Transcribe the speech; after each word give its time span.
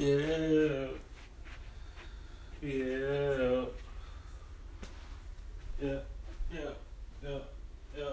Yeah. 0.00 0.16
Yeah. 2.62 3.64
Yeah. 5.78 5.98
Yeah. 6.50 6.60
Yeah. 7.22 7.38
Yeah. 7.94 8.12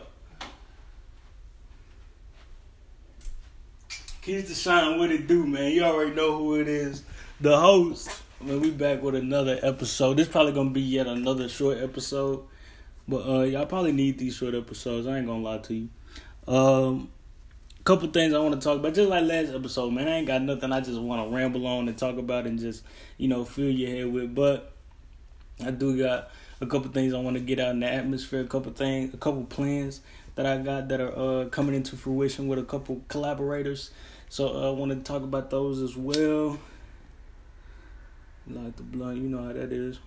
Keys 4.22 4.50
to 4.50 4.54
shine, 4.54 5.00
what 5.00 5.14
it 5.14 5.28
do, 5.28 5.48
man? 5.48 5.72
You 5.72 5.84
already 5.84 6.14
know 6.14 6.38
who 6.38 6.56
it 6.56 6.68
is. 6.68 7.04
The 7.40 7.58
host. 7.58 8.10
I 8.42 8.44
mean, 8.44 8.60
we 8.60 8.72
back 8.72 9.02
with 9.02 9.16
another 9.16 9.58
episode. 9.64 10.18
This 10.18 10.28
probably 10.28 10.52
gonna 10.52 10.72
be 10.72 10.82
yet 10.82 11.08
another 11.08 11.48
short 11.48 11.78
episode. 11.78 12.44
But 13.08 13.26
uh 13.26 13.44
y'all 13.44 13.66
probably 13.66 13.94
need 13.94 14.18
these 14.18 14.36
short 14.36 14.56
episodes. 14.56 15.08
I 15.08 15.20
ain't 15.20 15.28
gonna 15.28 15.42
lie 15.42 15.60
to 15.60 15.74
you. 15.74 15.90
Um 16.50 17.12
couple 17.88 18.10
things 18.10 18.34
I 18.34 18.40
want 18.40 18.54
to 18.54 18.60
talk 18.60 18.80
about. 18.80 18.94
Just 18.94 19.10
like 19.10 19.24
last 19.24 19.54
episode, 19.54 19.92
man. 19.92 20.10
I 20.10 20.18
ain't 20.18 20.28
got 20.28 20.42
nothing 20.42 20.74
I 20.74 20.82
just 20.82 21.00
want 21.00 21.26
to 21.26 21.34
ramble 21.34 21.66
on 21.66 21.88
and 21.88 21.98
talk 21.98 22.18
about 22.18 22.46
and 22.46 22.60
just, 22.60 22.84
you 23.18 23.30
know, 23.30 23.46
fill 23.46 23.70
your 23.70 23.90
head 23.90 24.12
with. 24.12 24.36
But 24.36 24.74
I 25.64 25.72
do 25.72 25.98
got 25.98 26.30
a 26.60 26.66
couple 26.66 26.92
things 26.92 27.14
I 27.14 27.20
want 27.20 27.38
to 27.38 27.40
get 27.40 27.60
out 27.60 27.70
in 27.70 27.80
the 27.80 27.88
atmosphere. 27.88 28.42
A 28.42 28.48
couple 28.48 28.74
things, 28.74 29.14
a 29.14 29.18
couple 29.18 29.46
plans 29.46 30.02
that 30.36 30.46
I 30.46 30.58
got 30.58 30.90
that 30.90 31.00
are 31.00 31.18
uh, 31.18 31.46
coming 31.46 31.76
into 31.76 31.96
fruition 31.96 32.50
with 32.50 32.60
a 32.60 32.64
couple 32.64 33.04
collaborators. 33.08 33.92
So 34.28 34.50
uh, 34.50 34.68
I 34.68 34.72
want 34.74 34.92
to 34.92 34.98
talk 34.98 35.24
about 35.24 35.50
those 35.50 35.82
as 35.82 35.96
well. 35.96 36.60
Like 38.50 38.76
the 38.76 38.84
blunt, 38.84 39.20
you 39.22 39.30
know 39.30 39.44
how 39.44 39.54
that 39.54 39.72
is. 39.72 39.98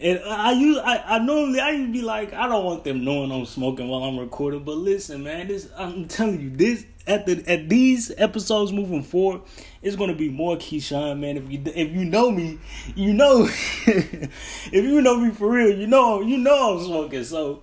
And 0.00 0.20
I 0.24 0.52
use 0.52 0.78
I, 0.78 1.16
I 1.16 1.18
normally 1.18 1.58
I 1.58 1.70
used 1.70 1.92
be 1.92 2.02
like 2.02 2.32
I 2.32 2.46
don't 2.46 2.64
want 2.64 2.84
them 2.84 3.04
knowing 3.04 3.32
I'm 3.32 3.46
smoking 3.46 3.88
while 3.88 4.04
I'm 4.04 4.18
recording. 4.18 4.62
But 4.62 4.76
listen, 4.76 5.24
man, 5.24 5.48
this 5.48 5.68
I'm 5.76 6.06
telling 6.06 6.40
you 6.40 6.50
this 6.50 6.86
at 7.08 7.26
the 7.26 7.42
at 7.48 7.68
these 7.68 8.12
episodes 8.16 8.70
moving 8.72 9.02
forward, 9.02 9.40
it's 9.82 9.96
gonna 9.96 10.14
be 10.14 10.28
more 10.28 10.56
Keyshawn, 10.56 11.18
man. 11.18 11.36
If 11.36 11.50
you 11.50 11.60
if 11.66 11.90
you 11.90 12.04
know 12.04 12.30
me, 12.30 12.60
you 12.94 13.12
know 13.12 13.48
if 13.86 14.72
you 14.72 15.02
know 15.02 15.16
me 15.16 15.32
for 15.32 15.50
real, 15.50 15.76
you 15.76 15.88
know 15.88 16.20
you 16.20 16.38
know 16.38 16.78
I'm 16.78 16.84
smoking. 16.84 17.24
So 17.24 17.62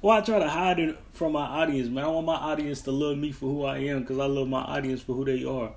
why 0.00 0.18
I 0.18 0.20
try 0.22 0.40
to 0.40 0.48
hide 0.48 0.80
it 0.80 0.98
from 1.12 1.32
my 1.32 1.46
audience, 1.46 1.88
man. 1.88 2.04
I 2.04 2.08
want 2.08 2.26
my 2.26 2.34
audience 2.34 2.80
to 2.82 2.90
love 2.90 3.16
me 3.16 3.30
for 3.30 3.46
who 3.46 3.64
I 3.64 3.78
am 3.78 4.00
because 4.00 4.18
I 4.18 4.26
love 4.26 4.48
my 4.48 4.62
audience 4.62 5.02
for 5.02 5.12
who 5.14 5.24
they 5.24 5.44
are. 5.44 5.70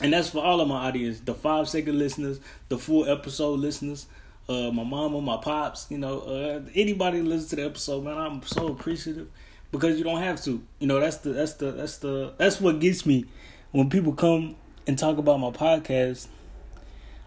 And 0.00 0.12
that's 0.12 0.30
for 0.30 0.42
all 0.42 0.60
of 0.60 0.68
my 0.68 0.86
audience, 0.86 1.20
the 1.20 1.34
five 1.34 1.68
second 1.68 1.98
listeners, 1.98 2.40
the 2.68 2.78
full 2.78 3.08
episode 3.10 3.58
listeners 3.58 4.06
uh, 4.50 4.72
my 4.72 4.82
mama, 4.82 5.20
my 5.20 5.36
pops, 5.36 5.86
you 5.90 5.98
know, 5.98 6.20
uh, 6.22 6.60
anybody 6.74 7.22
listen 7.22 7.50
to 7.50 7.56
the 7.56 7.64
episode, 7.64 8.02
man, 8.02 8.18
I'm 8.18 8.42
so 8.42 8.66
appreciative 8.68 9.28
because 9.70 9.96
you 9.96 10.02
don't 10.02 10.20
have 10.20 10.42
to. 10.42 10.60
You 10.80 10.88
know, 10.88 10.98
that's 10.98 11.18
the 11.18 11.30
that's 11.30 11.54
the 11.54 11.70
that's 11.70 11.98
the 11.98 12.32
that's 12.36 12.60
what 12.60 12.80
gets 12.80 13.06
me 13.06 13.26
when 13.70 13.88
people 13.88 14.12
come 14.12 14.56
and 14.88 14.98
talk 14.98 15.18
about 15.18 15.38
my 15.38 15.50
podcast. 15.50 16.26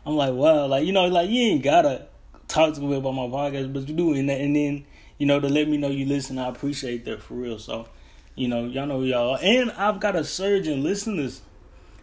I'm 0.06 0.18
like, 0.18 0.34
wow, 0.34 0.66
like 0.66 0.86
you 0.86 0.92
know, 0.92 1.08
like 1.08 1.30
you 1.30 1.42
ain't 1.44 1.64
gotta 1.64 2.08
talk 2.50 2.74
to 2.74 2.82
me 2.82 2.98
about 2.98 3.14
my 3.14 3.28
podcast, 3.28 3.72
but 3.72 3.88
you 3.88 3.96
do, 3.96 4.14
and, 4.14 4.30
and 4.30 4.54
then 4.54 4.86
you 5.18 5.26
know 5.26 5.40
to 5.40 5.48
let 5.48 5.70
me 5.70 5.78
know 5.78 5.88
you 5.88 6.06
listen. 6.06 6.38
I 6.38 6.50
appreciate 6.50 7.06
that 7.06 7.22
for 7.22 7.36
real. 7.36 7.58
So, 7.58 7.88
you 8.36 8.50
know, 8.50 8.66
y'all 8.66 8.86
know 8.86 9.02
y'all, 9.02 9.38
and 9.38 9.72
I've 9.72 10.02
got 10.02 10.18
a 10.18 10.26
surge 10.26 10.68
in 10.68 10.84
listeners 10.84 11.42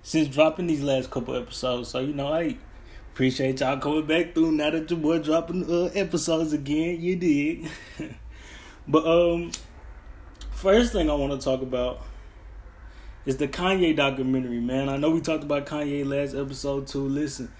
since 0.03 0.29
dropping 0.29 0.67
these 0.67 0.83
last 0.83 1.11
couple 1.11 1.37
episodes. 1.37 1.91
So 1.91 2.01
you 2.01 2.15
know, 2.15 2.33
I 2.33 2.57
Appreciate 3.21 3.61
y'all 3.61 3.77
coming 3.77 4.07
back 4.07 4.35
through 4.35 4.53
now 4.53 4.71
that 4.71 4.91
your 4.91 4.99
boy 4.99 5.19
dropping 5.19 5.71
uh, 5.71 5.91
episodes 5.95 6.55
again. 6.55 7.03
You 7.03 7.17
did. 7.17 7.69
but 8.89 9.07
um 9.07 9.53
first 10.53 10.95
thing 10.95 11.11
I 11.11 11.13
want 11.13 11.39
to 11.39 11.45
talk 11.45 11.61
about 11.61 12.01
is 13.27 13.37
the 13.37 13.47
Kanye 13.47 13.95
documentary, 13.95 14.61
man. 14.61 14.89
I 14.89 14.97
know 14.97 15.11
we 15.11 15.21
talked 15.21 15.45
about 15.45 15.67
Kanye 15.67 16.07
last 16.07 16.35
episode 16.35 16.87
too. 16.87 17.07
Listen, 17.07 17.53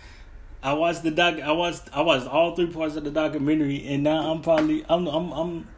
I 0.63 0.73
watched 0.73 1.03
the 1.03 1.11
doc 1.11 1.39
I 1.41 1.53
watched 1.53 1.83
I 1.93 2.01
watched 2.01 2.27
all 2.27 2.57
three 2.57 2.69
parts 2.69 2.97
of 2.97 3.05
the 3.05 3.11
documentary 3.11 3.87
and 3.87 4.03
now 4.03 4.33
I'm 4.33 4.41
probably 4.41 4.83
I'm 4.89 5.07
I'm 5.09 5.31
I'm 5.31 5.69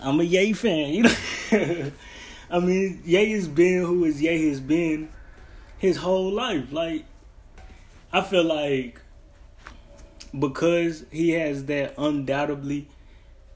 I'm 0.00 0.20
a 0.20 0.22
Ye 0.22 0.52
fan, 0.52 0.92
you 0.92 1.02
know. 1.04 1.92
I 2.50 2.58
mean, 2.58 3.00
Ye 3.06 3.32
has 3.32 3.48
been 3.48 3.86
who 3.86 4.04
is 4.04 4.20
Ye 4.20 4.50
has 4.50 4.60
been 4.60 5.08
his 5.78 5.96
whole 5.96 6.30
life. 6.30 6.70
Like 6.72 7.06
I 8.12 8.20
feel 8.20 8.44
like 8.44 9.00
because 10.38 11.04
he 11.10 11.30
has 11.30 11.64
that 11.66 11.94
undoubtedly 11.98 12.88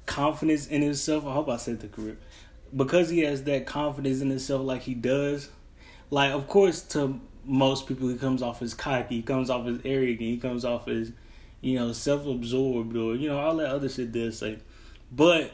confidence 0.06 0.66
in 0.66 0.82
himself. 0.82 1.26
I 1.26 1.32
hope 1.32 1.48
I 1.48 1.56
said 1.56 1.80
the 1.80 1.88
correct. 1.88 2.22
Because 2.74 3.08
he 3.08 3.20
has 3.20 3.44
that 3.44 3.66
confidence 3.66 4.20
in 4.20 4.30
himself, 4.30 4.62
like 4.62 4.82
he 4.82 4.94
does. 4.94 5.50
Like, 6.10 6.32
of 6.32 6.48
course, 6.48 6.82
to 6.82 7.20
most 7.44 7.86
people, 7.86 8.08
he 8.08 8.16
comes 8.16 8.42
off 8.42 8.62
as 8.62 8.74
cocky. 8.74 9.16
He 9.16 9.22
comes 9.22 9.50
off 9.50 9.66
as 9.66 9.78
arrogant. 9.84 10.20
He 10.20 10.36
comes 10.38 10.64
off 10.64 10.88
as, 10.88 11.12
you 11.60 11.78
know, 11.78 11.92
self-absorbed 11.92 12.96
or 12.96 13.14
you 13.14 13.28
know 13.28 13.38
all 13.38 13.56
that 13.56 13.70
other 13.70 13.88
shit 13.88 14.12
they 14.12 14.30
say. 14.30 14.58
But 15.12 15.52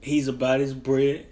he's 0.00 0.28
about 0.28 0.60
his 0.60 0.74
bread. 0.74 1.26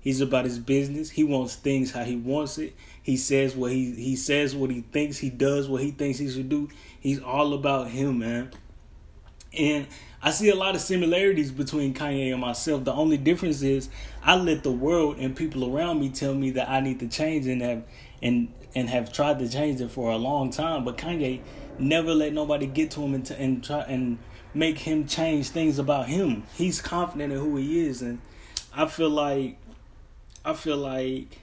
He's 0.00 0.20
about 0.20 0.44
his 0.44 0.58
business. 0.58 1.10
He 1.10 1.24
wants 1.24 1.56
things 1.56 1.90
how 1.90 2.04
he 2.04 2.16
wants 2.16 2.58
it. 2.58 2.74
He 3.02 3.16
says 3.16 3.56
what 3.56 3.72
he 3.72 3.92
he 3.94 4.16
says 4.16 4.54
what 4.54 4.70
he 4.70 4.82
thinks. 4.82 5.18
He 5.18 5.30
does 5.30 5.68
what 5.68 5.82
he 5.82 5.90
thinks 5.90 6.18
he 6.18 6.30
should 6.30 6.48
do. 6.48 6.68
He's 7.00 7.20
all 7.20 7.52
about 7.54 7.88
him, 7.88 8.20
man. 8.20 8.52
And 9.56 9.86
I 10.22 10.30
see 10.30 10.50
a 10.50 10.54
lot 10.54 10.74
of 10.74 10.80
similarities 10.80 11.50
between 11.50 11.94
Kanye 11.94 12.32
and 12.32 12.40
myself. 12.40 12.84
The 12.84 12.92
only 12.92 13.16
difference 13.16 13.62
is 13.62 13.88
I 14.22 14.36
let 14.36 14.62
the 14.62 14.72
world 14.72 15.16
and 15.18 15.34
people 15.36 15.74
around 15.74 16.00
me 16.00 16.10
tell 16.10 16.34
me 16.34 16.50
that 16.50 16.68
I 16.68 16.80
need 16.80 17.00
to 17.00 17.08
change 17.08 17.46
and 17.46 17.62
have 17.62 17.84
and 18.22 18.52
and 18.74 18.88
have 18.90 19.12
tried 19.12 19.38
to 19.38 19.48
change 19.48 19.80
it 19.80 19.90
for 19.90 20.10
a 20.10 20.16
long 20.16 20.50
time. 20.50 20.84
But 20.84 20.98
Kanye 20.98 21.40
never 21.78 22.14
let 22.14 22.32
nobody 22.32 22.66
get 22.66 22.90
to 22.92 23.00
him 23.00 23.14
and, 23.14 23.30
and 23.32 23.64
try 23.64 23.80
and 23.80 24.18
make 24.54 24.78
him 24.78 25.06
change 25.06 25.48
things 25.48 25.78
about 25.78 26.08
him. 26.08 26.44
He's 26.54 26.80
confident 26.80 27.32
in 27.32 27.38
who 27.38 27.56
he 27.56 27.86
is, 27.86 28.02
and 28.02 28.20
I 28.72 28.86
feel 28.86 29.10
like 29.10 29.58
I 30.44 30.54
feel 30.54 30.76
like 30.76 31.38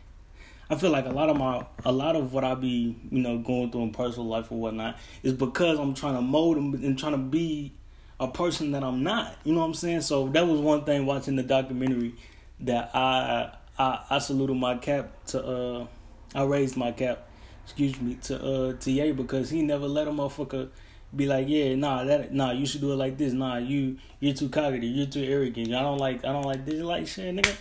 I 0.69 0.75
feel 0.75 0.89
like 0.89 1.05
a 1.05 1.11
lot 1.11 1.29
of 1.29 1.37
my 1.37 1.65
a 1.83 1.91
lot 1.91 2.15
of 2.15 2.33
what 2.33 2.43
I 2.43 2.55
be 2.55 2.95
you 3.11 3.19
know 3.19 3.37
going 3.37 3.71
through 3.71 3.83
in 3.83 3.91
personal 3.91 4.27
life 4.27 4.51
or 4.51 4.59
whatnot 4.59 4.97
is 5.23 5.33
because 5.33 5.79
I'm 5.79 5.93
trying 5.93 6.15
to 6.15 6.21
mold 6.21 6.57
and, 6.57 6.73
and 6.75 6.97
trying 6.97 7.13
to 7.13 7.17
be 7.17 7.73
a 8.19 8.27
person 8.27 8.71
that 8.71 8.83
I'm 8.83 9.03
not. 9.03 9.37
You 9.43 9.53
know 9.53 9.59
what 9.59 9.67
I'm 9.67 9.73
saying? 9.73 10.01
So 10.01 10.27
that 10.29 10.47
was 10.47 10.59
one 10.59 10.83
thing 10.85 11.05
watching 11.05 11.35
the 11.35 11.43
documentary 11.43 12.15
that 12.61 12.91
I 12.95 13.51
I, 13.77 14.05
I 14.09 14.19
saluted 14.19 14.55
my 14.55 14.75
cap 14.77 15.11
to 15.27 15.45
uh 15.45 15.87
I 16.33 16.43
raised 16.43 16.77
my 16.77 16.91
cap, 16.91 17.27
excuse 17.63 17.99
me, 18.01 18.15
to 18.23 18.43
uh 18.43 18.73
to 18.73 18.91
Ye 18.91 19.11
because 19.11 19.49
he 19.49 19.61
never 19.61 19.87
let 19.87 20.07
a 20.07 20.11
motherfucker 20.11 20.69
be 21.15 21.27
like, 21.27 21.47
yeah, 21.47 21.75
nah, 21.75 22.03
that 22.03 22.33
nah, 22.33 22.51
you 22.51 22.65
should 22.65 22.81
do 22.81 22.91
it 22.91 22.95
like 22.95 23.17
this. 23.17 23.33
Nah, 23.33 23.57
you 23.57 23.97
you're 24.19 24.33
too 24.33 24.49
cocky, 24.49 24.87
you're 24.87 25.05
too 25.05 25.23
arrogant. 25.23 25.73
I 25.73 25.81
don't 25.81 25.97
like 25.97 26.25
I 26.25 26.31
don't 26.31 26.45
like 26.45 26.65
this 26.65 26.81
like 26.81 27.07
shit, 27.07 27.35
nigga. 27.35 27.55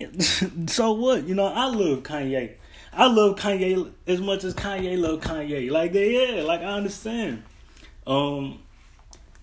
so 0.66 0.92
what? 0.92 1.26
You 1.26 1.34
know, 1.34 1.46
I 1.46 1.66
love 1.66 2.02
Kanye. 2.02 2.52
I 2.92 3.06
love 3.06 3.36
Kanye 3.36 3.92
as 4.06 4.20
much 4.20 4.44
as 4.44 4.54
Kanye 4.54 4.98
love 4.98 5.20
Kanye. 5.20 5.70
Like 5.70 5.94
yeah, 5.94 6.42
like 6.42 6.60
I 6.60 6.72
understand. 6.74 7.42
Um, 8.06 8.60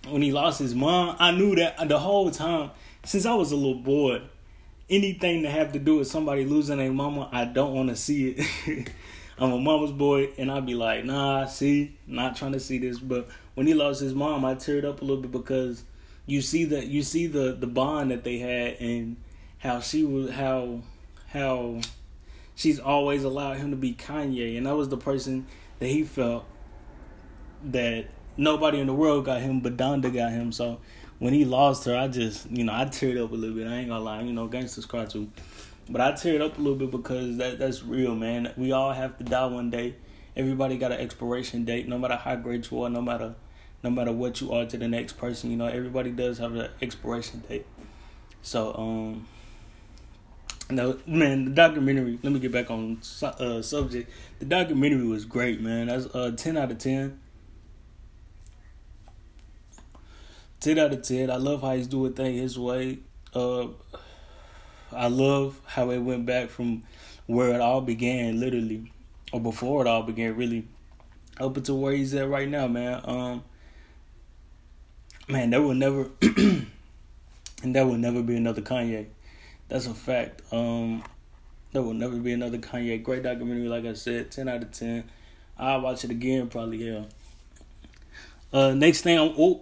when 0.09 0.21
he 0.21 0.31
lost 0.31 0.59
his 0.59 0.75
mom, 0.75 1.15
I 1.19 1.31
knew 1.31 1.55
that 1.55 1.87
the 1.87 1.99
whole 1.99 2.31
time 2.31 2.71
since 3.03 3.25
I 3.25 3.33
was 3.33 3.51
a 3.51 3.55
little 3.55 3.75
boy. 3.75 4.21
Anything 4.89 5.43
to 5.43 5.49
have 5.49 5.73
to 5.73 5.79
do 5.79 5.97
with 5.97 6.07
somebody 6.07 6.45
losing 6.45 6.77
their 6.77 6.91
mama, 6.91 7.27
I 7.33 7.43
don't 7.43 7.73
want 7.73 7.89
to 7.89 7.95
see 7.97 8.29
it. 8.29 8.89
I'm 9.39 9.51
a 9.51 9.59
mama's 9.59 9.91
boy, 9.91 10.29
and 10.37 10.49
I'd 10.49 10.65
be 10.65 10.75
like, 10.75 11.03
nah, 11.03 11.45
see, 11.45 11.97
not 12.07 12.37
trying 12.37 12.53
to 12.53 12.59
see 12.59 12.77
this. 12.77 12.97
But 12.97 13.27
when 13.53 13.67
he 13.67 13.73
lost 13.73 13.99
his 13.99 14.13
mom, 14.13 14.45
I 14.45 14.55
teared 14.55 14.85
up 14.85 15.01
a 15.01 15.05
little 15.05 15.21
bit 15.21 15.31
because 15.31 15.83
you 16.25 16.41
see 16.41 16.65
that 16.65 16.87
you 16.87 17.03
see 17.03 17.27
the 17.27 17.51
the 17.51 17.67
bond 17.67 18.11
that 18.11 18.23
they 18.23 18.37
had, 18.39 18.79
and 18.79 19.17
how 19.59 19.79
she 19.79 20.03
was 20.03 20.31
how 20.31 20.81
how 21.27 21.81
she's 22.55 22.79
always 22.79 23.23
allowed 23.23 23.57
him 23.57 23.71
to 23.71 23.77
be 23.77 23.93
Kanye, 23.93 24.57
and 24.57 24.65
that 24.65 24.75
was 24.75 24.89
the 24.89 24.97
person 24.97 25.47
that 25.79 25.87
he 25.87 26.03
felt 26.03 26.45
that 27.63 28.05
nobody 28.35 28.79
in 28.79 28.87
the 28.87 28.93
world 28.93 29.25
got 29.25 29.41
him, 29.41 29.59
but 29.59 29.77
Donda 29.77 30.13
got 30.13 30.31
him. 30.31 30.51
So 30.51 30.79
when 31.19 31.33
he 31.33 31.45
lost 31.45 31.85
her, 31.85 31.95
I 31.97 32.07
just 32.07 32.49
you 32.51 32.63
know 32.63 32.73
I 32.73 32.85
teared 32.85 33.23
up 33.23 33.31
a 33.31 33.35
little 33.35 33.55
bit. 33.55 33.67
I 33.67 33.77
ain't 33.77 33.89
gonna 33.89 34.03
lie, 34.03 34.21
you 34.21 34.33
know, 34.33 34.47
gangsters 34.47 34.85
cry 34.85 35.05
too, 35.05 35.29
but 35.89 36.01
I 36.01 36.11
teared 36.11 36.41
up 36.41 36.57
a 36.57 36.61
little 36.61 36.77
bit 36.77 36.91
because 36.91 37.37
that 37.37 37.59
that's 37.59 37.83
real, 37.83 38.15
man. 38.15 38.53
We 38.57 38.71
all 38.71 38.91
have 38.91 39.17
to 39.17 39.23
die 39.23 39.45
one 39.45 39.69
day. 39.69 39.95
Everybody 40.35 40.77
got 40.77 40.91
an 40.91 40.99
expiration 40.99 41.65
date, 41.65 41.87
no 41.87 41.97
matter 41.97 42.15
how 42.15 42.35
great 42.35 42.69
you 42.69 42.83
are, 42.83 42.89
no 42.89 43.01
matter 43.01 43.35
no 43.83 43.89
matter 43.89 44.11
what 44.11 44.41
you 44.41 44.51
are 44.51 44.65
to 44.65 44.77
the 44.77 44.87
next 44.87 45.13
person. 45.13 45.51
You 45.51 45.57
know, 45.57 45.67
everybody 45.67 46.11
does 46.11 46.37
have 46.39 46.55
an 46.55 46.69
expiration 46.81 47.43
date. 47.47 47.65
So 48.41 48.73
um 48.75 49.27
no, 50.69 50.99
man, 51.05 51.45
the 51.45 51.51
documentary. 51.51 52.19
Let 52.21 52.33
me 52.33 52.39
get 52.39 52.51
back 52.51 52.69
on 52.69 52.99
uh, 53.21 53.61
subject. 53.61 54.11
The 54.39 54.45
documentary 54.45 55.07
was 55.07 55.23
great, 55.23 55.61
man. 55.61 55.87
That's 55.87 56.07
uh, 56.07 56.33
ten 56.35 56.57
out 56.57 56.71
of 56.71 56.77
ten. 56.77 57.19
Ten 60.59 60.77
out 60.77 60.91
of 60.91 61.03
ten. 61.03 61.31
I 61.31 61.37
love 61.37 61.61
how 61.61 61.75
he's 61.75 61.87
doing 61.87 62.13
things 62.13 62.41
his 62.41 62.59
way. 62.59 62.99
Uh, 63.33 63.67
I 64.91 65.07
love 65.07 65.61
how 65.65 65.89
it 65.91 65.99
went 65.99 66.25
back 66.25 66.49
from 66.49 66.83
where 67.27 67.53
it 67.53 67.61
all 67.61 67.81
began, 67.81 68.39
literally, 68.39 68.91
or 69.31 69.39
before 69.39 69.85
it 69.85 69.87
all 69.87 70.03
began, 70.03 70.35
really, 70.35 70.65
up 71.39 71.55
until 71.55 71.77
where 71.77 71.93
he's 71.93 72.13
at 72.13 72.27
right 72.27 72.47
now, 72.49 72.67
man. 72.67 73.01
Um, 73.05 73.43
man, 75.29 75.49
there 75.49 75.61
will 75.61 75.75
never, 75.75 76.09
and 76.21 76.65
there 77.63 77.85
will 77.85 77.97
never 77.97 78.21
be 78.21 78.35
another 78.35 78.61
Kanye. 78.61 79.07
That's 79.69 79.85
a 79.85 79.93
fact. 79.93 80.41
Um, 80.51 81.03
there 81.73 81.81
will 81.81 81.93
never 81.93 82.15
be 82.15 82.31
another 82.31 82.57
Kanye. 82.57 83.03
Great 83.03 83.23
documentary, 83.23 83.67
like 83.67 83.85
I 83.85 83.93
said, 83.93 84.31
ten 84.31 84.47
out 84.47 84.63
of 84.63 84.71
ten. 84.71 85.03
I'll 85.57 85.81
watch 85.81 86.03
it 86.03 86.11
again, 86.11 86.47
probably. 86.47 86.89
Yeah. 86.89 87.03
Uh, 88.53 88.73
next 88.73 89.01
thing, 89.01 89.19
I'm, 89.19 89.33
oh 89.37 89.61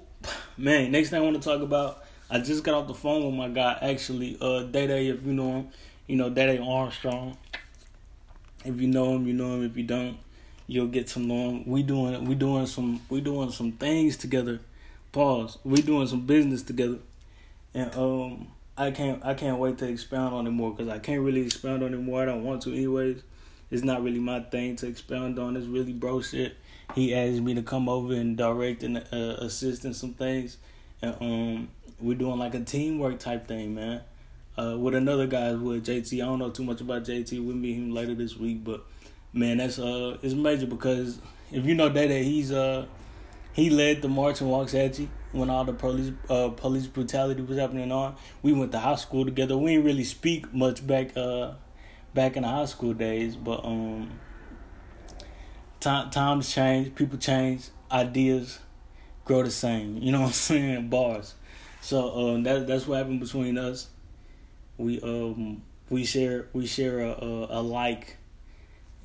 man, 0.58 0.92
next 0.92 1.10
thing 1.10 1.22
I 1.22 1.24
want 1.24 1.42
to 1.42 1.50
talk 1.50 1.62
about. 1.62 2.04
I 2.30 2.40
just 2.40 2.64
got 2.64 2.76
off 2.76 2.88
the 2.88 2.94
phone 2.94 3.26
with 3.26 3.36
my 3.36 3.50
guy. 3.50 3.78
Actually, 3.82 4.38
uh, 4.42 4.64
Day 4.64 4.88
Day, 4.88 5.08
if 5.08 5.26
you 5.26 5.34
know 5.34 5.52
him, 5.52 5.70
you 6.08 6.16
know 6.16 6.30
Day 6.30 6.58
Day 6.58 6.64
Armstrong. 6.64 7.38
If 8.64 8.80
you 8.80 8.88
know 8.88 9.16
him, 9.16 9.28
you 9.28 9.34
know 9.34 9.56
him. 9.56 9.66
If 9.66 9.78
you 9.78 9.84
don't, 9.84 10.18
you'll 10.68 10.88
get 10.88 11.08
to 11.08 11.20
know 11.20 11.50
him. 11.50 11.66
We 11.66 11.84
doing 11.84 12.26
we 12.26 12.36
doing 12.36 12.68
some 12.68 13.02
we 13.10 13.22
doing 13.22 13.52
some 13.52 13.72
things 13.72 14.18
together. 14.18 14.60
Pause. 15.12 15.58
We 15.64 15.82
doing 15.82 16.08
some 16.08 16.26
business 16.26 16.62
together, 16.62 16.98
and 17.74 17.96
um, 17.96 18.48
I 18.78 18.92
can't 18.92 19.24
I 19.24 19.34
can't 19.34 19.58
wait 19.58 19.78
to 19.78 19.88
expound 19.88 20.34
on 20.34 20.48
it 20.48 20.52
more 20.52 20.72
because 20.72 20.92
I 20.92 21.00
can't 21.00 21.22
really 21.22 21.42
expound 21.46 21.84
on 21.84 21.94
it 21.94 21.98
more. 21.98 22.22
I 22.24 22.26
don't 22.26 22.44
want 22.44 22.64
to 22.64 22.74
anyways. 22.74 23.24
It's 23.72 23.84
not 23.84 24.04
really 24.04 24.20
my 24.20 24.42
thing 24.42 24.76
to 24.78 24.88
expound 24.88 25.40
on. 25.40 25.56
It's 25.56 25.66
really 25.66 25.94
bro 25.94 26.22
shit. 26.22 26.58
He 26.94 27.16
asked 27.16 27.42
me 27.42 27.54
to 27.56 27.64
come 27.64 27.90
over 27.90 28.14
and 28.14 28.38
direct 28.38 28.84
and 28.84 28.98
uh, 28.98 29.38
assist 29.40 29.86
in 29.86 29.94
some 29.94 30.14
things, 30.14 30.58
and 31.02 31.16
um, 31.22 31.70
we're 32.00 32.18
doing 32.18 32.38
like 32.38 32.54
a 32.54 32.60
teamwork 32.60 33.20
type 33.20 33.48
thing, 33.48 33.76
man. 33.76 34.02
Uh, 34.58 34.78
with 34.78 34.96
another 34.96 35.28
guy 35.28 35.54
with 35.54 35.86
JT. 35.86 36.22
I 36.22 36.26
don't 36.26 36.40
know 36.40 36.50
too 36.50 36.64
much 36.64 36.80
about 36.82 37.04
JT. 37.04 37.46
We'll 37.46 37.56
meet 37.56 37.76
him 37.76 37.92
later 37.92 38.14
this 38.14 38.38
week, 38.38 38.64
but 38.64 38.86
man, 39.34 39.58
that's 39.58 39.80
uh, 39.80 40.18
it's 40.22 40.34
major 40.34 40.68
because 40.68 41.20
if 41.52 41.66
you 41.66 41.76
know 41.76 41.90
that 41.90 42.10
he's 42.10 42.52
uh, 42.52 42.86
he 43.54 43.70
led 43.70 44.02
the 44.02 44.10
march 44.10 44.42
in 44.42 44.48
Waxahachie 44.48 45.08
when 45.36 45.50
all 45.50 45.66
the 45.66 45.74
police 45.74 46.14
uh 46.30 46.50
police 46.50 46.88
brutality 46.88 47.42
was 47.42 47.58
happening 47.58 47.92
on. 47.92 48.16
We 48.42 48.54
went 48.54 48.72
to 48.72 48.80
high 48.80 48.96
school 48.96 49.26
together. 49.26 49.58
We 49.58 49.74
didn't 49.74 49.86
really 49.86 50.04
speak 50.04 50.54
much 50.54 50.86
back 50.86 51.16
uh 51.18 51.54
back 52.14 52.38
in 52.38 52.44
the 52.44 52.50
high 52.50 52.66
school 52.66 52.94
days, 52.94 53.36
but 53.36 53.64
um 53.66 54.20
time 55.80 56.10
times 56.10 56.54
change, 56.54 56.96
people 56.96 57.18
change, 57.18 57.70
ideas 57.92 58.60
grow 59.26 59.44
the 59.44 59.52
same. 59.52 59.98
You 59.98 60.12
know 60.14 60.22
what 60.22 60.28
I'm 60.28 60.34
saying? 60.34 60.90
Bars. 60.90 61.36
So 61.82 62.30
um 62.34 62.44
that 62.44 62.66
that's 62.66 62.88
what 62.88 62.98
happened 62.98 63.20
between 63.20 63.58
us. 63.58 63.90
We 64.78 65.02
um 65.02 65.64
we 65.90 66.06
share 66.06 66.48
we 66.54 66.66
share 66.66 67.02
a, 67.02 67.12
a, 67.12 67.60
a 67.60 67.62
like 67.62 68.18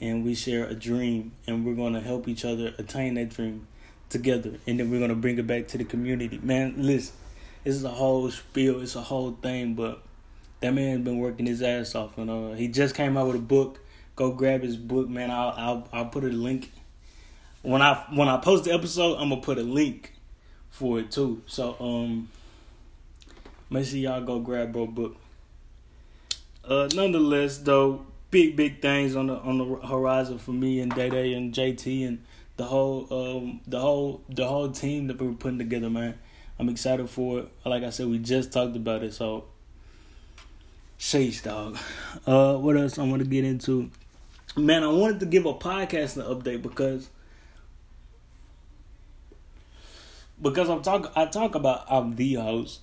and 0.00 0.24
we 0.24 0.34
share 0.34 0.66
a 0.66 0.74
dream 0.74 1.32
and 1.46 1.66
we're 1.66 1.74
gonna 1.74 2.00
help 2.00 2.28
each 2.28 2.44
other 2.44 2.72
attain 2.78 3.14
that 3.14 3.30
dream 3.30 3.66
together, 4.10 4.52
and 4.66 4.78
then 4.78 4.90
we're 4.90 5.00
gonna 5.00 5.14
bring 5.14 5.38
it 5.38 5.46
back 5.46 5.68
to 5.68 5.78
the 5.78 5.84
community. 5.84 6.38
Man, 6.42 6.74
listen, 6.76 7.14
this 7.64 7.76
is 7.76 7.84
a 7.84 7.88
whole 7.88 8.30
spiel, 8.30 8.82
it's 8.82 8.96
a 8.96 9.00
whole 9.00 9.32
thing, 9.40 9.74
but 9.74 10.02
that 10.60 10.74
man's 10.74 11.04
been 11.04 11.18
working 11.18 11.46
his 11.46 11.62
ass 11.62 11.94
off, 11.94 12.18
and 12.18 12.28
uh, 12.28 12.52
he 12.52 12.68
just 12.68 12.94
came 12.94 13.16
out 13.16 13.28
with 13.28 13.36
a 13.36 13.40
book. 13.40 13.80
Go 14.16 14.32
grab 14.32 14.62
his 14.62 14.76
book, 14.76 15.08
man. 15.08 15.30
I'll 15.30 15.54
I'll 15.56 15.88
I'll 15.92 16.06
put 16.06 16.24
a 16.24 16.28
link 16.28 16.70
when 17.62 17.80
I 17.80 17.94
when 18.12 18.28
I 18.28 18.36
post 18.36 18.64
the 18.64 18.72
episode. 18.72 19.16
I'm 19.16 19.30
gonna 19.30 19.40
put 19.40 19.56
a 19.56 19.62
link 19.62 20.12
for 20.70 20.98
it 20.98 21.10
too. 21.10 21.42
So 21.46 21.76
um, 21.80 22.28
make 23.70 23.86
sure 23.86 23.98
y'all 23.98 24.20
go 24.20 24.40
grab 24.40 24.72
bro 24.72 24.86
book. 24.86 25.16
Uh, 26.64 26.88
nonetheless, 26.94 27.58
though, 27.58 28.04
big 28.30 28.56
big 28.56 28.82
things 28.82 29.16
on 29.16 29.28
the 29.28 29.36
on 29.36 29.58
the 29.58 29.86
horizon 29.86 30.38
for 30.38 30.52
me 30.52 30.80
and 30.80 30.94
Day 30.94 31.08
Day 31.08 31.32
and 31.32 31.54
JT 31.54 32.06
and 32.06 32.24
the 32.60 32.66
whole 32.66 33.06
um 33.10 33.58
the 33.66 33.80
whole 33.80 34.20
the 34.28 34.46
whole 34.46 34.70
team 34.70 35.06
that 35.06 35.18
we're 35.18 35.32
putting 35.32 35.56
together, 35.56 35.88
man. 35.88 36.18
I'm 36.58 36.68
excited 36.68 37.08
for 37.08 37.38
it. 37.38 37.48
Like 37.64 37.82
I 37.84 37.88
said, 37.88 38.06
we 38.08 38.18
just 38.18 38.52
talked 38.52 38.76
about 38.76 39.02
it, 39.02 39.14
so 39.14 39.44
sheesh, 40.98 41.42
dog. 41.42 41.78
Uh, 42.26 42.56
what 42.58 42.76
else 42.76 42.98
I 42.98 43.04
want 43.04 43.22
to 43.22 43.28
get 43.28 43.44
into? 43.46 43.90
Man, 44.58 44.84
I 44.84 44.88
wanted 44.88 45.20
to 45.20 45.26
give 45.26 45.46
a 45.46 45.54
podcasting 45.54 46.22
update 46.28 46.60
because 46.60 47.08
because 50.42 50.68
I'm 50.68 50.82
talk 50.82 51.14
I 51.16 51.24
talk 51.24 51.54
about 51.54 51.86
I'm 51.88 52.14
the 52.14 52.34
host 52.34 52.80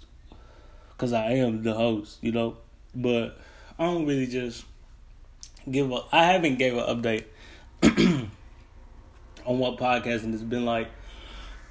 because 0.90 1.14
I 1.14 1.34
am 1.34 1.62
the 1.62 1.76
host, 1.76 2.18
you 2.24 2.32
know, 2.32 2.58
but 2.96 3.38
I 3.78 3.86
don't 3.86 4.08
really 4.08 4.26
just 4.26 4.66
give 5.70 5.92
a. 5.92 6.02
I 6.12 6.24
haven't 6.24 6.58
gave 6.58 6.76
an 6.76 6.86
update 7.00 7.26
on 9.48 9.60
what 9.60 9.78
podcasting 9.78 10.34
has 10.34 10.44
been 10.44 10.66
like 10.66 10.90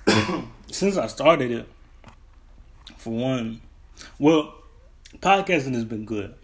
since 0.73 0.97
I 0.97 1.07
started 1.07 1.53
it. 1.53 1.69
For 2.97 3.11
one, 3.11 3.61
well, 4.19 4.55
podcasting 5.21 5.75
has 5.75 5.85
been 5.85 6.05
good. 6.07 6.35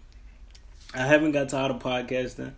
I 0.93 0.99
haven't 0.99 1.31
got 1.31 1.49
tired 1.49 1.71
of 1.71 1.79
podcasting. 1.81 2.53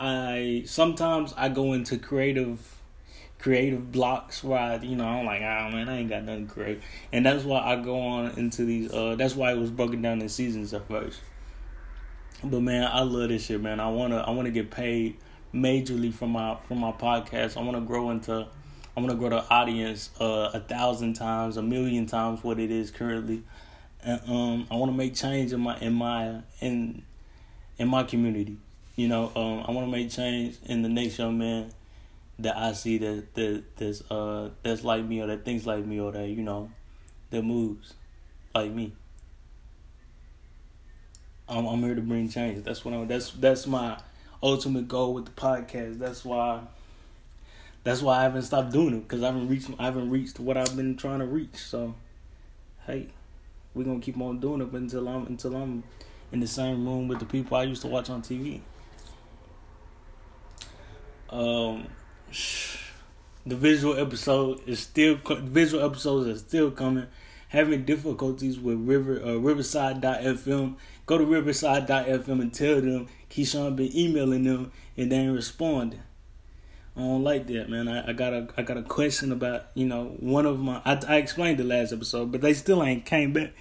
I 0.00 0.64
sometimes 0.66 1.34
I 1.36 1.50
go 1.50 1.74
into 1.74 1.98
creative 1.98 2.58
creative 3.38 3.92
blocks 3.92 4.42
where 4.42 4.58
I, 4.58 4.76
you 4.76 4.96
know, 4.96 5.04
I'm 5.04 5.26
like, 5.26 5.42
oh 5.42 5.70
man, 5.70 5.88
I 5.88 5.98
ain't 5.98 6.08
got 6.08 6.24
nothing 6.24 6.46
great. 6.46 6.80
And 7.12 7.26
that's 7.26 7.44
why 7.44 7.60
I 7.60 7.76
go 7.76 8.00
on 8.00 8.30
into 8.38 8.64
these 8.64 8.90
uh 8.92 9.14
that's 9.16 9.36
why 9.36 9.52
it 9.52 9.58
was 9.58 9.70
broken 9.70 10.00
down 10.00 10.22
in 10.22 10.28
seasons 10.30 10.72
at 10.72 10.88
first. 10.88 11.20
But 12.42 12.60
man, 12.60 12.88
I 12.90 13.02
love 13.02 13.28
this 13.28 13.44
shit, 13.44 13.60
man. 13.60 13.80
I 13.80 13.90
wanna 13.90 14.18
I 14.18 14.30
wanna 14.30 14.50
get 14.50 14.70
paid 14.70 15.18
majorly 15.54 16.12
from 16.12 16.30
my 16.30 16.56
from 16.66 16.78
my 16.78 16.92
podcast. 16.92 17.56
I 17.56 17.62
want 17.62 17.76
to 17.76 17.80
grow 17.80 18.10
into 18.10 18.46
I 18.96 19.00
want 19.00 19.10
to 19.10 19.16
grow 19.16 19.30
the 19.30 19.44
audience 19.50 20.10
uh, 20.20 20.50
a 20.52 20.60
thousand 20.60 21.14
times, 21.14 21.56
a 21.56 21.62
million 21.62 22.06
times 22.06 22.44
what 22.44 22.58
it 22.58 22.70
is 22.70 22.90
currently, 22.90 23.42
and 24.02 24.20
um, 24.28 24.66
I 24.70 24.76
want 24.76 24.92
to 24.92 24.96
make 24.96 25.14
change 25.14 25.52
in 25.52 25.60
my 25.60 25.78
in 25.78 25.94
my 25.94 26.42
in 26.60 27.02
in 27.78 27.88
my 27.88 28.02
community. 28.04 28.56
You 28.96 29.08
know, 29.08 29.32
um, 29.34 29.64
I 29.66 29.72
want 29.72 29.86
to 29.86 29.90
make 29.90 30.10
change 30.10 30.58
in 30.66 30.82
the 30.82 30.88
next 30.88 31.18
young 31.18 31.38
man 31.38 31.72
that 32.38 32.56
I 32.56 32.72
see 32.72 32.98
that 32.98 33.34
that 33.34 33.64
that's 33.76 34.08
uh 34.10 34.50
that's 34.62 34.84
like 34.84 35.04
me 35.04 35.20
or 35.20 35.26
that 35.26 35.44
thinks 35.44 35.66
like 35.66 35.84
me 35.84 36.00
or 36.00 36.12
that 36.12 36.28
you 36.28 36.42
know 36.42 36.70
that 37.30 37.42
moves 37.42 37.94
like 38.54 38.70
me. 38.70 38.92
I'm 41.48 41.66
I'm 41.66 41.82
here 41.82 41.94
to 41.94 42.00
bring 42.00 42.28
change. 42.28 42.64
That's 42.64 42.84
what 42.84 42.94
I'm. 42.94 43.08
That's 43.08 43.30
that's 43.32 43.66
my 43.66 43.98
ultimate 44.44 44.86
goal 44.86 45.14
with 45.14 45.24
the 45.24 45.30
podcast. 45.32 45.98
That's 45.98 46.24
why. 46.24 46.60
That's 47.82 48.00
why 48.00 48.18
I 48.18 48.22
haven't 48.22 48.42
stopped 48.42 48.72
doing 48.72 48.94
it 48.94 49.08
because 49.08 49.22
I 49.22 49.26
haven't 49.26 49.48
reached. 49.48 49.70
I 49.78 49.86
haven't 49.86 50.10
reached 50.10 50.38
what 50.38 50.56
I've 50.56 50.76
been 50.76 50.96
trying 50.96 51.18
to 51.18 51.26
reach. 51.26 51.56
So, 51.56 51.94
hey, 52.86 53.08
we're 53.74 53.84
gonna 53.84 54.00
keep 54.00 54.18
on 54.20 54.38
doing 54.40 54.60
it 54.60 54.72
until 54.72 55.08
I'm 55.08 55.26
until 55.26 55.56
I'm 55.56 55.82
in 56.32 56.40
the 56.40 56.46
same 56.46 56.86
room 56.86 57.08
with 57.08 57.18
the 57.18 57.26
people 57.26 57.56
I 57.56 57.64
used 57.64 57.82
to 57.82 57.88
watch 57.88 58.10
on 58.10 58.22
TV. 58.22 58.60
Um, 61.30 61.88
the 63.46 63.56
visual 63.56 63.98
episode 63.98 64.60
is 64.66 64.80
still 64.80 65.16
visual 65.26 65.84
episodes 65.84 66.28
are 66.28 66.38
still 66.38 66.70
coming. 66.70 67.06
Having 67.54 67.84
difficulties 67.84 68.58
with 68.58 68.80
River 68.80 69.22
uh, 69.24 69.36
Riverside.fm. 69.36 70.74
Go 71.06 71.18
to 71.18 71.24
Riverside.fm 71.24 72.40
and 72.40 72.52
tell 72.52 72.80
them 72.80 73.06
Keyshawn 73.30 73.76
been 73.76 73.96
emailing 73.96 74.42
them 74.42 74.72
and 74.96 75.12
they 75.12 75.18
ain't 75.18 75.36
responding. 75.36 76.02
I 76.96 77.00
don't 77.02 77.22
like 77.22 77.46
that, 77.46 77.70
man. 77.70 77.86
I, 77.86 78.10
I 78.10 78.12
got 78.12 78.32
a 78.32 78.48
I 78.56 78.62
got 78.62 78.76
a 78.76 78.82
question 78.82 79.30
about 79.30 79.66
you 79.74 79.86
know 79.86 80.16
one 80.18 80.46
of 80.46 80.58
my 80.58 80.82
I, 80.84 81.00
I 81.06 81.16
explained 81.18 81.58
the 81.58 81.64
last 81.64 81.92
episode, 81.92 82.32
but 82.32 82.40
they 82.40 82.54
still 82.54 82.82
ain't 82.82 83.04
came 83.04 83.32
back. 83.32 83.52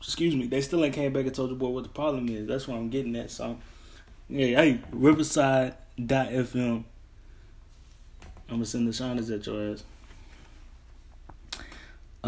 Excuse 0.00 0.34
me, 0.34 0.48
they 0.48 0.60
still 0.60 0.84
ain't 0.84 0.94
came 0.94 1.12
back 1.12 1.26
and 1.26 1.34
told 1.34 1.50
the 1.50 1.54
boy 1.54 1.68
what 1.68 1.84
the 1.84 1.90
problem 1.90 2.28
is. 2.28 2.48
That's 2.48 2.66
what 2.66 2.76
I'm 2.76 2.90
getting 2.90 3.14
at. 3.14 3.30
So, 3.30 3.56
yeah, 4.28 4.60
hey, 4.60 4.80
Riverside.fm. 4.90 6.84
I'm 8.48 8.54
gonna 8.54 8.66
send 8.66 8.88
the 8.88 8.92
shiners 8.92 9.30
at 9.30 9.46
your 9.46 9.72
ass. 9.72 9.84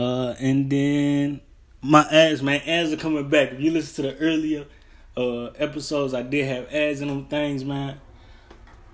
Uh, 0.00 0.34
and 0.40 0.70
then 0.70 1.42
my 1.82 2.00
ads, 2.10 2.42
man, 2.42 2.62
ads 2.62 2.90
are 2.90 2.96
coming 2.96 3.28
back. 3.28 3.52
If 3.52 3.60
you 3.60 3.70
listen 3.70 4.02
to 4.02 4.10
the 4.10 4.18
earlier 4.18 4.64
uh 5.14 5.48
episodes, 5.58 6.14
I 6.14 6.22
did 6.22 6.46
have 6.46 6.72
ads 6.72 7.02
in 7.02 7.08
them 7.08 7.26
things, 7.26 7.66
man. 7.66 8.00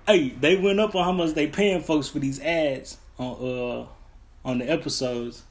Hey, 0.05 0.29
they 0.29 0.57
went 0.57 0.81
up 0.81 0.95
on 0.95 1.05
how 1.05 1.13
much 1.13 1.33
they 1.33 1.47
paying 1.47 1.81
folks 1.81 2.09
for 2.09 2.19
these 2.19 2.41
ads 2.41 2.97
on 3.17 3.35
uh 3.35 3.85
on 4.43 4.57
the 4.57 4.69
episodes. 4.69 5.43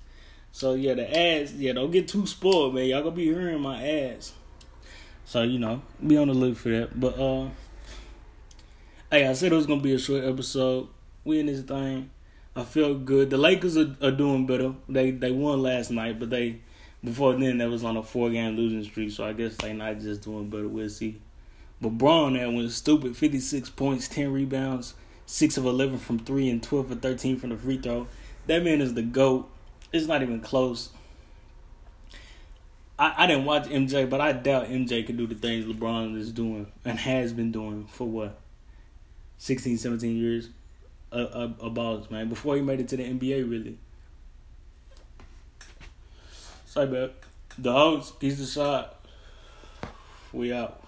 So 0.53 0.75
yeah, 0.75 0.93
the 0.93 1.19
ads, 1.19 1.55
yeah, 1.55 1.73
don't 1.73 1.91
get 1.91 2.07
too 2.07 2.27
spoiled, 2.27 2.75
man. 2.75 2.85
Y'all 2.85 3.03
gonna 3.03 3.17
be 3.17 3.25
hearing 3.25 3.63
my 3.63 3.83
ads. 3.83 4.35
So, 5.25 5.43
you 5.43 5.59
know, 5.59 5.81
be 6.07 6.19
on 6.19 6.29
the 6.29 6.35
look 6.35 6.59
for 6.59 6.69
that. 6.69 7.01
But 7.01 7.19
uh 7.19 7.49
Hey, 9.11 9.27
I 9.27 9.33
said 9.33 9.53
it 9.53 9.57
was 9.57 9.67
gonna 9.67 9.81
be 9.81 9.95
a 9.95 9.99
short 9.99 10.23
episode. 10.23 10.89
We 11.25 11.41
in 11.41 11.47
this 11.47 11.63
thing. 11.63 12.11
I 12.57 12.65
feel 12.65 12.95
good. 12.95 13.29
The 13.29 13.37
Lakers 13.37 13.77
are, 13.77 13.95
are 14.01 14.11
doing 14.11 14.47
better. 14.47 14.75
They 14.89 15.11
they 15.11 15.31
won 15.31 15.63
last 15.63 15.91
night, 15.91 16.19
but 16.19 16.31
they 16.31 16.61
before 17.05 17.35
then, 17.35 17.59
they 17.59 17.67
was 17.67 17.85
on 17.85 17.97
a 17.97 18.03
four 18.03 18.31
game 18.31 18.57
losing 18.57 18.83
streak, 18.83 19.11
so 19.11 19.25
I 19.25 19.33
guess 19.35 19.57
they 19.57 19.73
not 19.73 20.01
just 20.01 20.23
doing 20.23 20.49
better. 20.49 20.67
We'll 20.67 20.89
see. 20.89 21.21
But 21.81 21.91
Bron 21.91 22.33
that 22.33 22.51
went 22.51 22.73
stupid 22.73 23.17
56 23.17 23.69
points, 23.71 24.09
10 24.09 24.33
rebounds, 24.33 24.95
six 25.27 25.59
of 25.59 25.67
eleven 25.67 25.99
from 25.99 26.19
three 26.19 26.49
and 26.49 26.63
twelve 26.63 26.91
of 26.91 27.03
thirteen 27.03 27.39
from 27.39 27.51
the 27.51 27.57
free 27.57 27.79
throw. 27.79 28.09
That 28.47 28.65
man 28.65 28.81
is 28.81 28.95
the 28.95 29.03
goat. 29.03 29.49
It's 29.93 30.07
not 30.07 30.23
even 30.23 30.41
close. 30.41 30.91
I, 32.99 33.25
I 33.25 33.27
didn't 33.27 33.45
watch 33.45 33.65
MJ, 33.65 34.09
but 34.09 34.21
I 34.21 34.33
doubt 34.33 34.69
MJ 34.69 35.05
could 35.07 35.19
do 35.19 35.27
the 35.27 35.35
things 35.35 35.67
LeBron 35.67 36.17
is 36.17 36.33
doing 36.33 36.73
and 36.85 36.99
has 36.99 37.33
been 37.33 37.53
doing 37.53 37.87
for 37.87 38.09
what 38.09 38.39
16, 39.39 39.77
17 39.77 40.17
years. 40.17 40.49
A, 41.13 41.19
a, 41.19 41.55
a 41.67 41.71
boss, 41.71 42.11
man. 42.11 42.29
Before 42.29 42.57
he 42.57 42.63
made 42.63 42.81
it 42.81 42.89
to 42.89 42.97
the 42.97 43.05
NBA, 43.05 43.49
really. 43.49 43.79
Sorry, 46.67 46.87
back. 46.87 47.11
The 47.59 47.73
host, 47.73 48.15
he's 48.21 48.39
the 48.39 48.47
shot. 48.47 49.07
We 50.33 50.53
out. 50.53 50.86